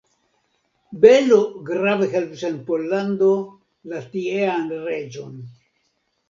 [1.01, 3.29] Belo grave helpis en Pollando
[3.93, 5.39] la tiean reĝon.